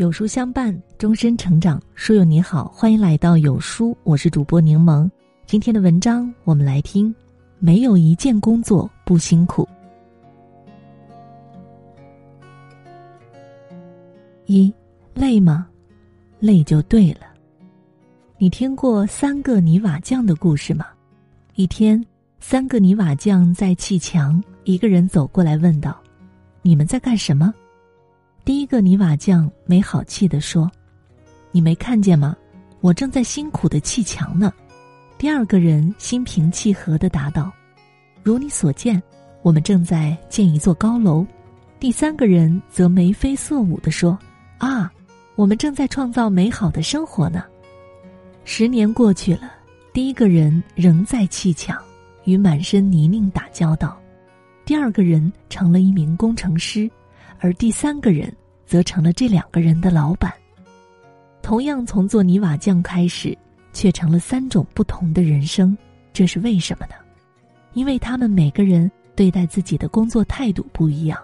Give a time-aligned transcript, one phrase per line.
[0.00, 1.78] 有书相伴，终身成长。
[1.94, 5.06] 书友你好，欢迎来到有书，我是主播柠檬。
[5.44, 7.14] 今天的文章，我们来听：
[7.58, 9.68] 没有一件工作不辛苦。
[14.46, 14.72] 一，
[15.12, 15.68] 累吗？
[16.38, 17.26] 累就对了。
[18.38, 20.86] 你听过三个泥瓦匠的故事吗？
[21.56, 22.02] 一天，
[22.38, 26.00] 三个泥瓦匠在砌墙，一个人走过来问道
[26.64, 27.52] ：“你们在干什么？”
[28.44, 30.70] 第一个泥瓦匠没好气地说
[31.52, 32.36] ：“你没看见吗？
[32.80, 34.52] 我正在辛苦的砌墙呢。”
[35.18, 37.52] 第二个人心平气和的答道
[38.24, 39.00] ：“如你所见，
[39.42, 41.24] 我们正在建一座高楼。”
[41.78, 44.18] 第三个人则眉飞色舞的说
[44.58, 44.90] ：“啊，
[45.36, 47.44] 我们正在创造美好的生活呢。”
[48.44, 49.52] 十年过去了，
[49.92, 51.78] 第一个人仍在砌墙，
[52.24, 53.90] 与满身泥泞打交道；
[54.64, 56.90] 第二个人成了一名工程师。
[57.40, 58.32] 而第三个人
[58.66, 60.32] 则成了这两个人的老板。
[61.42, 63.36] 同样从做泥瓦匠开始，
[63.72, 65.76] 却成了三种不同的人生。
[66.12, 66.94] 这是为什么呢？
[67.72, 71.18] 因为他们每个人对待自己的工作态度不一样。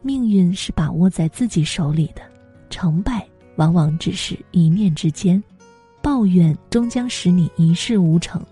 [0.00, 2.22] 命运是把握在自己手里的，
[2.68, 3.24] 成败
[3.56, 5.42] 往往只是一念之间。
[6.02, 8.44] 抱怨终将使你一事无成。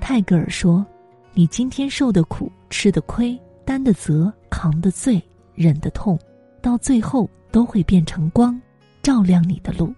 [0.00, 0.86] 泰戈尔说
[1.34, 5.20] ：“你今天受的苦、吃的亏、担的责、扛的罪。”
[5.54, 6.18] 忍的痛，
[6.60, 8.60] 到最后都会变成光，
[9.02, 9.92] 照亮你的路。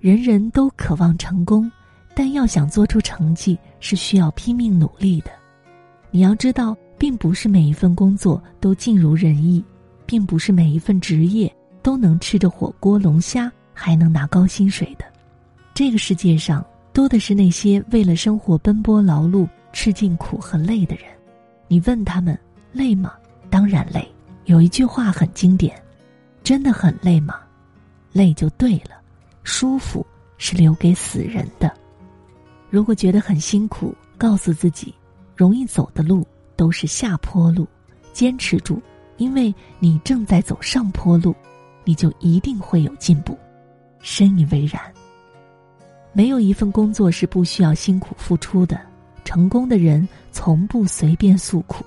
[0.00, 1.70] 人人都渴望成功，
[2.14, 5.30] 但要想做出成绩，是需要拼命努力的。
[6.10, 9.62] 你要知道，并不是每一份工作都尽如人意，
[10.06, 15.04] 并不是每一份职业都能吃着火锅龙虾还能拿高薪水的。
[15.74, 21.04] 这个世界上多的是那些为了生活奔波劳碌、吃尽苦和累的人。
[21.66, 22.38] 你问他们
[22.72, 23.12] 累吗？
[23.50, 24.06] 当然累。
[24.48, 25.78] 有一句话很经典，
[26.42, 27.34] 真的很累吗？
[28.14, 28.98] 累就对了，
[29.42, 30.04] 舒服
[30.38, 31.70] 是留给死人的。
[32.70, 34.94] 如果觉得很辛苦，告诉自己，
[35.36, 37.68] 容易走的路都是下坡路，
[38.14, 38.80] 坚持住，
[39.18, 41.34] 因为你正在走上坡路，
[41.84, 43.36] 你就一定会有进步。
[44.00, 44.80] 深以为然。
[46.14, 48.80] 没有一份工作是不需要辛苦付出的，
[49.26, 51.84] 成功的人从不随便诉苦。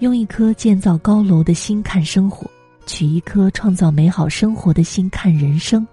[0.00, 2.48] 用一颗建造高楼的心看生活，
[2.86, 5.84] 取一颗创造美好生活的心看人生，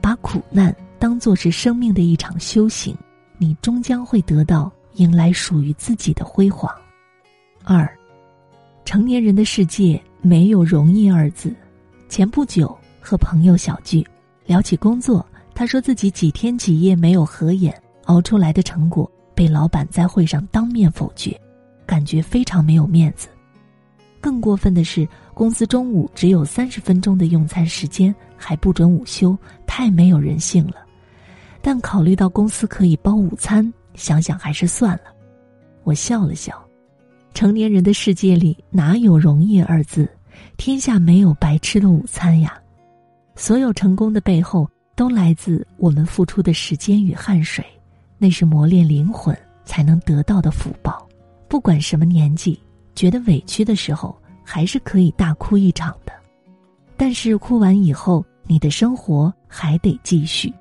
[0.00, 2.96] 把苦难当作是生命的一场修行，
[3.36, 6.74] 你终将会得到迎来属于自己的辉煌。
[7.62, 7.86] 二，
[8.86, 11.54] 成年人的世界没有容易二字。
[12.08, 14.06] 前不久和朋友小聚，
[14.46, 15.24] 聊起工作，
[15.54, 21.38] 他说自己几天几夜没有合眼，熬出来的成果被老板在会上当面否决。
[21.86, 23.28] 感觉非常没有面子。
[24.20, 30.84] 更过分的是，公司中午只有三十分钟的用餐时间，还不准午休，太没有人性了。
[31.62, 35.04] 但考虑到公司可以包午餐，想想还是算了。
[35.84, 36.60] 我笑了笑。
[37.34, 40.08] 成年人的世界里哪有容易二字？
[40.56, 42.58] 天下没有白吃的午餐呀。
[43.36, 47.64] 所有成功的背后，都来自我们付出的时间与汗水，
[48.18, 51.05] 那是磨练灵魂才能得到的福报。
[51.48, 52.58] 不管什么年纪，
[52.94, 56.12] 觉得委屈的时候，还是可以大哭一场的。
[56.96, 60.52] 但是哭完以后，你的生活还得继续，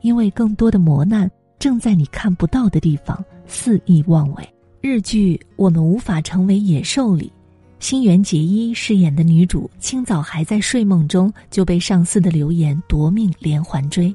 [0.00, 4.54] 因为更多的磨难正在你看不到的地方肆意妄为。
[4.80, 7.32] 日剧《我们无法成为野兽》里，
[7.80, 14.14] 新垣结衣饰演的女主，清早还在睡梦中就被上司的流言夺命连环追，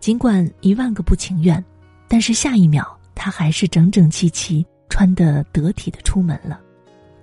[0.00, 1.62] 尽管一万个不情愿，
[2.08, 4.66] 但是下一秒她还是整整齐齐。
[4.90, 6.60] 穿得得体的出门了，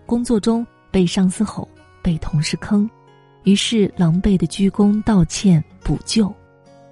[0.07, 1.69] 工作中被上司吼，
[2.01, 2.89] 被同事坑，
[3.43, 6.33] 于是狼狈的鞠躬道歉补救。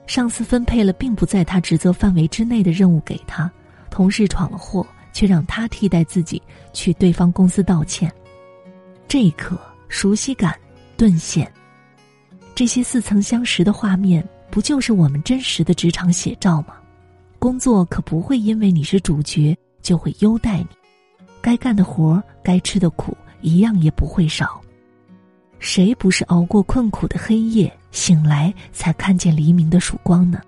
[0.06, 3.52] 上司分配了并不在他职责范围之内的任务给他，
[3.90, 6.40] 同事闯了祸，却让他替代自己
[6.74, 8.14] 去对方公司道歉。
[9.08, 10.56] 这一刻，熟悉感
[10.96, 11.52] 顿现。
[12.54, 16.76] 这些似曾相识的画面，不就是我们真实的职场写照吗？
[17.40, 19.58] 工作可不会因为你是主角。
[19.86, 20.68] 就会优待你，
[21.44, 24.60] 该干的活该吃的苦，一样也不会少。
[25.60, 30.42] 谁不是熬过困苦的黑夜，醒来才看见黎明的曙光呢？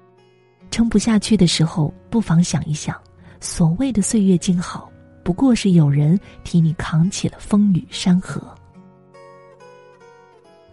[0.71, 2.99] 撑不下去的时候，不妨想一想，
[3.39, 4.91] 所谓的岁月静好，
[5.23, 8.41] 不过是有人替你扛起了风雨山河。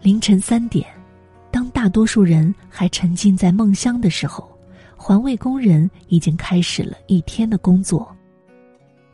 [0.00, 0.86] 凌晨三点，
[1.50, 4.50] 当大多数人还沉浸在梦乡的时候，
[4.96, 8.13] 环卫工人已经开始了一天的工作。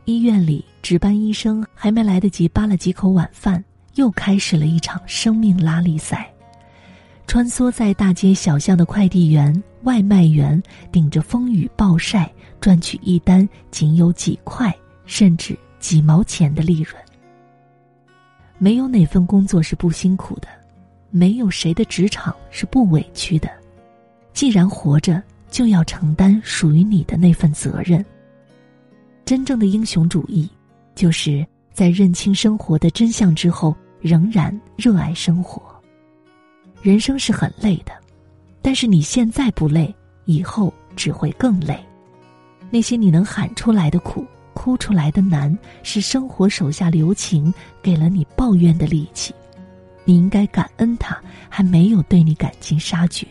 [0.05, 3.63] 医院里，值班医生还没来得及扒了几口晚饭，
[3.95, 6.31] 又开始了一场生命拉力赛。
[7.27, 10.61] 穿梭在大街小巷的快递员、外卖员，
[10.91, 14.75] 顶着风雨暴晒，赚取一单仅有几块
[15.05, 16.95] 甚至几毛钱的利润。
[18.57, 20.47] 没有哪份工作是不辛苦的，
[21.09, 23.49] 没有谁的职场是不委屈的。
[24.33, 28.03] 既然活着，就要承担属于你的那份责任。
[29.31, 30.45] 真正的英雄主义，
[30.93, 35.61] 就是在认清生活的真相之后，仍然热爱生活。
[36.81, 37.93] 人生是很累的，
[38.61, 39.95] 但是你现在不累，
[40.25, 41.81] 以后只会更累。
[42.69, 49.33] 那些你能喊出来的苦、哭出来的难，是生活手下留情，给了你抱怨的力气。
[50.03, 51.17] 你应该感恩他，
[51.47, 53.25] 还没有对你赶尽杀绝。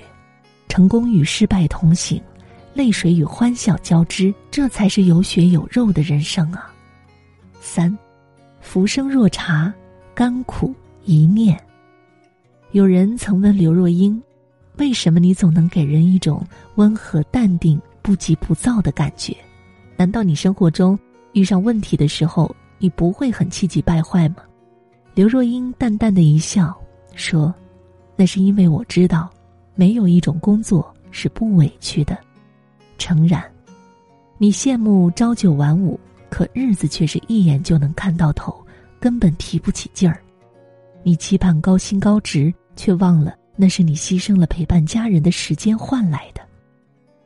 [0.66, 2.18] 成功与失败同行，
[2.72, 6.72] 泪水与欢笑交织，这才是有血有肉的人生啊！
[7.60, 7.96] 三，
[8.60, 9.72] 浮生若茶，
[10.14, 10.74] 甘苦
[11.04, 11.60] 一念。
[12.72, 14.22] 有人曾问刘若英
[14.78, 16.46] ：“为什么你总能给人一种
[16.76, 19.36] 温和淡定、不急不躁的感觉？
[19.96, 20.98] 难道你生活中
[21.32, 24.36] 遇上问题的时候，你不会很气急败坏吗？”
[25.12, 26.80] 刘若英淡淡的一笑，
[27.16, 27.52] 说
[28.14, 29.28] ：“那是因为我知道，
[29.74, 32.16] 没有一种工作是不委屈的。
[33.00, 33.42] 诚然，
[34.38, 35.98] 你羡慕朝九晚五，
[36.28, 38.54] 可日子却是一眼就能看到头，
[39.00, 40.22] 根本提不起劲儿。
[41.02, 46.40] 你期盼高薪高职。”却忘了，那是你牺牲了陪伴家人的时间换来的。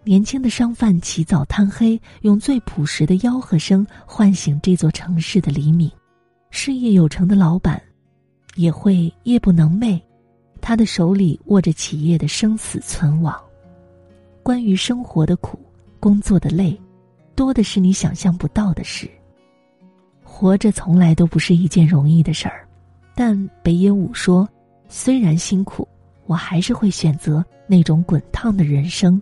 [0.03, 5.89] 年轻的商贩起早贪黑，用最朴实的吆喝声唤醒这座城市的黎明。
[6.51, 7.81] 事业有成的老板，
[8.57, 10.01] 也会夜不能寐，
[10.61, 13.41] 他的手里握着企业的生死存亡。
[14.43, 15.57] 关于生活的苦，
[16.05, 16.79] 工作的累，
[17.35, 19.11] 多的是你想象不到的事。
[20.23, 22.69] 活着从来都不是一件容易的事儿，
[23.15, 24.47] 但北野武说。
[24.87, 25.89] 虽然辛苦，
[26.27, 29.19] 我还是会选择那种滚烫的人生。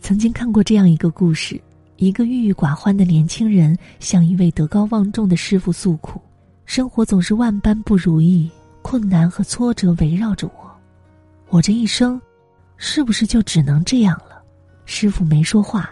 [0.00, 1.58] 曾经看过这样一个故事：
[1.96, 6.20] 一个郁郁寡欢的年轻人向一位德高望重的师傅诉苦，
[6.66, 8.50] 生活总是万般不如意，
[8.82, 10.70] 困难和挫折围绕着我，
[11.48, 12.20] 我这一生，
[12.76, 14.42] 是不是就只能这样了？
[14.84, 15.90] 师傅没说话，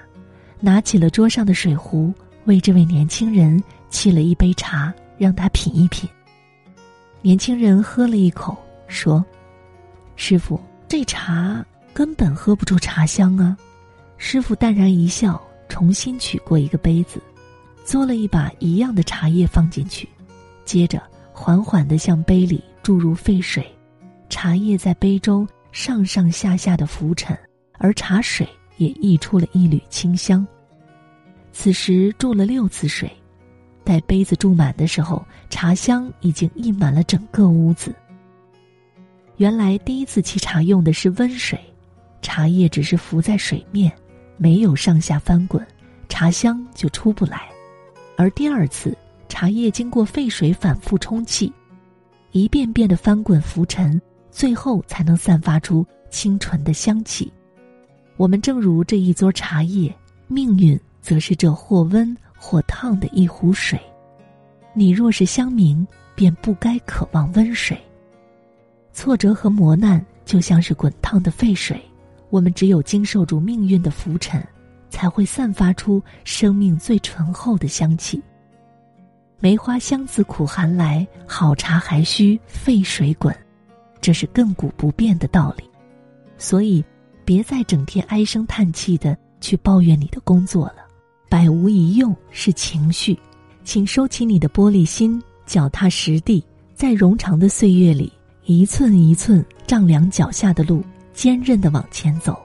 [0.60, 2.12] 拿起了桌上的水壶，
[2.44, 6.08] 为这位年轻人沏了一杯茶，让他品一品。
[7.22, 8.56] 年轻人喝了一口。
[8.88, 9.24] 说
[10.14, 13.56] ：“师傅，这茶根本喝不出茶香啊！”
[14.16, 17.20] 师傅淡然一笑，重新取过一个杯子，
[17.84, 20.08] 嘬了一把一样的茶叶放进去，
[20.64, 21.02] 接着
[21.32, 23.66] 缓缓的向杯里注入沸水，
[24.28, 27.36] 茶叶在杯中上上下下的浮沉，
[27.78, 30.46] 而茶水也溢出了一缕清香。
[31.52, 33.10] 此时注了六次水，
[33.82, 37.94] 待杯子注满的时候，茶香已经溢满了整个屋子。
[39.36, 41.58] 原来第一次沏茶用的是温水，
[42.22, 43.92] 茶叶只是浮在水面，
[44.36, 45.66] 没有上下翻滚，
[46.08, 47.48] 茶香就出不来。
[48.16, 48.96] 而第二次，
[49.28, 51.52] 茶叶经过沸水反复冲气，
[52.32, 54.00] 一遍遍的翻滚浮沉，
[54.30, 57.32] 最后才能散发出清纯的香气。
[58.16, 59.94] 我们正如这一撮茶叶，
[60.26, 63.80] 命运则是这或温或烫的一壶水。
[64.72, 67.78] 你若是香茗，便不该渴望温水。
[68.92, 71.80] 挫折和磨难就像是滚烫的沸水，
[72.30, 74.42] 我们只有经受住命运的浮沉，
[74.88, 78.22] 才会散发出生命最醇厚的香气。
[79.38, 83.36] 梅花香自苦寒来，好茶还需沸水滚，
[84.00, 85.64] 这是亘古不变的道理。
[86.38, 86.82] 所以，
[87.26, 90.86] 别再整天唉声叹气的去抱怨你的工作了，
[91.28, 93.18] 百无一用是情绪，
[93.64, 96.42] 请收起你的玻璃心，脚踏实地，
[96.72, 98.10] 在冗长的岁月里。
[98.44, 100.80] 一寸一寸丈量脚下的路，
[101.12, 102.38] 坚韧的往前走。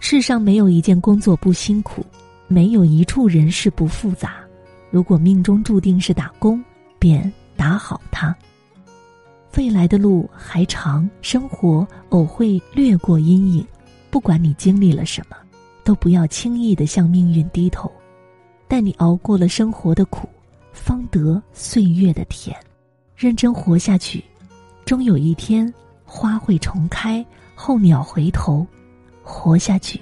[0.00, 2.04] 世上没有一件工作不辛苦，
[2.46, 4.34] 没有一处人事不复杂。
[4.90, 6.62] 如果命中注定是打工，
[6.98, 8.36] 便打好它。
[9.56, 13.66] 未来的路还长，生活偶会掠过阴影。
[14.10, 15.36] 不管你经历了什么，
[15.84, 17.90] 都不要轻易的向命运低头。
[18.66, 20.28] 待你熬过了生活的苦，
[20.72, 22.56] 方得岁月的甜。
[23.16, 24.24] 认真活下去。
[24.84, 25.72] 终有一天，
[26.04, 28.66] 花会重开，候鸟回头，
[29.22, 30.00] 活下去，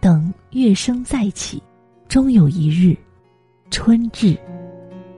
[0.00, 1.62] 等月升再起，
[2.08, 2.96] 终有一日，
[3.70, 4.36] 春至。